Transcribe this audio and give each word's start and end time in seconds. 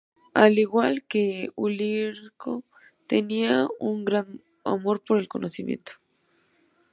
Al 0.33 0.57
igual 0.57 1.03
que 1.07 1.49
Ulrico, 1.55 2.63
tenía 3.05 3.67
un 3.79 4.03
gran 4.03 4.41
amor 4.63 5.03
por 5.03 5.19
el 5.19 5.27
conocimiento. 5.27 5.91